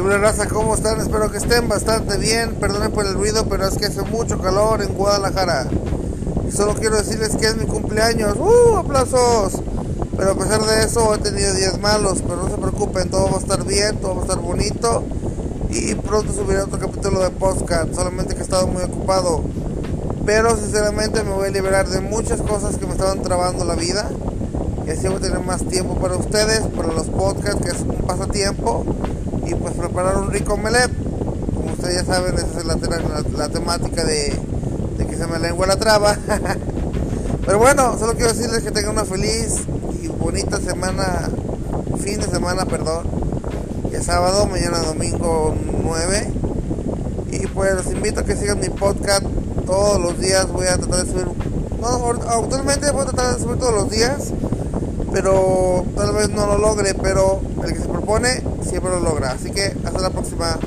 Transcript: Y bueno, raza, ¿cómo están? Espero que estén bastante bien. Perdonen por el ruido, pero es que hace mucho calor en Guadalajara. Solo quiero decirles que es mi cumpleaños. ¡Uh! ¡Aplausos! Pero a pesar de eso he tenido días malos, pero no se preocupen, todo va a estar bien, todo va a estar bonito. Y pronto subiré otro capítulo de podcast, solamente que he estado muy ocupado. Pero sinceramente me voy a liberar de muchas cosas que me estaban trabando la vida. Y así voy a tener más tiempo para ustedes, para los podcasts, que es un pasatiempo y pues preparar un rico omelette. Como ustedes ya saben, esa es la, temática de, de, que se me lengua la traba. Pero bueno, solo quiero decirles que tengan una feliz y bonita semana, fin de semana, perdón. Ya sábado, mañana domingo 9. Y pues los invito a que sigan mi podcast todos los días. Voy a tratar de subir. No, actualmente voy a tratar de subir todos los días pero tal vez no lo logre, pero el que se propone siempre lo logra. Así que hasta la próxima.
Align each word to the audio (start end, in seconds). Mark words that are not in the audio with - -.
Y 0.00 0.02
bueno, 0.02 0.16
raza, 0.16 0.48
¿cómo 0.48 0.74
están? 0.74 0.98
Espero 0.98 1.30
que 1.30 1.36
estén 1.36 1.68
bastante 1.68 2.16
bien. 2.16 2.54
Perdonen 2.54 2.90
por 2.90 3.04
el 3.04 3.12
ruido, 3.12 3.44
pero 3.50 3.68
es 3.68 3.76
que 3.76 3.84
hace 3.84 4.00
mucho 4.00 4.40
calor 4.40 4.80
en 4.80 4.94
Guadalajara. 4.94 5.68
Solo 6.50 6.74
quiero 6.74 6.96
decirles 6.96 7.36
que 7.36 7.44
es 7.44 7.56
mi 7.58 7.66
cumpleaños. 7.66 8.34
¡Uh! 8.38 8.78
¡Aplausos! 8.78 9.60
Pero 10.16 10.30
a 10.30 10.34
pesar 10.36 10.64
de 10.64 10.84
eso 10.84 11.14
he 11.14 11.18
tenido 11.18 11.52
días 11.52 11.78
malos, 11.80 12.22
pero 12.22 12.36
no 12.36 12.48
se 12.48 12.56
preocupen, 12.56 13.10
todo 13.10 13.30
va 13.30 13.36
a 13.36 13.40
estar 13.40 13.62
bien, 13.66 13.98
todo 13.98 14.14
va 14.14 14.20
a 14.20 14.24
estar 14.24 14.38
bonito. 14.38 15.04
Y 15.68 15.94
pronto 15.96 16.32
subiré 16.32 16.62
otro 16.62 16.78
capítulo 16.78 17.20
de 17.20 17.28
podcast, 17.28 17.94
solamente 17.94 18.32
que 18.32 18.40
he 18.40 18.44
estado 18.44 18.68
muy 18.68 18.82
ocupado. 18.82 19.42
Pero 20.24 20.56
sinceramente 20.56 21.22
me 21.24 21.32
voy 21.32 21.48
a 21.48 21.50
liberar 21.50 21.86
de 21.90 22.00
muchas 22.00 22.40
cosas 22.40 22.78
que 22.78 22.86
me 22.86 22.92
estaban 22.92 23.20
trabando 23.20 23.66
la 23.66 23.74
vida. 23.74 24.08
Y 24.86 24.92
así 24.92 25.08
voy 25.08 25.18
a 25.18 25.20
tener 25.20 25.40
más 25.40 25.62
tiempo 25.68 25.96
para 25.96 26.16
ustedes, 26.16 26.60
para 26.74 26.88
los 26.88 27.08
podcasts, 27.08 27.62
que 27.62 27.68
es 27.68 27.82
un 27.82 27.96
pasatiempo 28.06 28.86
y 29.50 29.54
pues 29.54 29.74
preparar 29.74 30.16
un 30.16 30.30
rico 30.30 30.54
omelette. 30.54 30.92
Como 31.54 31.72
ustedes 31.72 31.96
ya 31.96 32.04
saben, 32.04 32.34
esa 32.34 32.58
es 32.58 32.64
la, 32.64 33.48
temática 33.48 34.04
de, 34.04 34.38
de, 34.96 35.06
que 35.06 35.16
se 35.16 35.26
me 35.26 35.38
lengua 35.38 35.66
la 35.66 35.76
traba. 35.76 36.16
Pero 37.46 37.58
bueno, 37.58 37.98
solo 37.98 38.14
quiero 38.14 38.32
decirles 38.32 38.62
que 38.62 38.70
tengan 38.70 38.92
una 38.92 39.04
feliz 39.04 39.62
y 40.00 40.08
bonita 40.08 40.58
semana, 40.60 41.30
fin 42.00 42.20
de 42.20 42.26
semana, 42.26 42.64
perdón. 42.66 43.06
Ya 43.90 44.02
sábado, 44.02 44.46
mañana 44.46 44.78
domingo 44.78 45.54
9. 45.82 46.32
Y 47.32 47.46
pues 47.48 47.74
los 47.74 47.86
invito 47.86 48.20
a 48.20 48.24
que 48.24 48.36
sigan 48.36 48.60
mi 48.60 48.68
podcast 48.68 49.24
todos 49.66 50.00
los 50.00 50.18
días. 50.20 50.46
Voy 50.52 50.66
a 50.68 50.76
tratar 50.76 51.04
de 51.04 51.10
subir. 51.10 51.26
No, 51.80 52.06
actualmente 52.08 52.90
voy 52.92 53.02
a 53.02 53.06
tratar 53.06 53.34
de 53.34 53.42
subir 53.42 53.58
todos 53.58 53.74
los 53.74 53.90
días 53.90 54.32
pero 55.12 55.84
tal 55.96 56.14
vez 56.14 56.30
no 56.30 56.46
lo 56.46 56.58
logre, 56.58 56.94
pero 56.94 57.40
el 57.64 57.72
que 57.72 57.80
se 57.80 57.88
propone 57.88 58.42
siempre 58.62 58.90
lo 58.90 59.00
logra. 59.00 59.32
Así 59.32 59.50
que 59.50 59.74
hasta 59.84 60.00
la 60.00 60.10
próxima. 60.10 60.58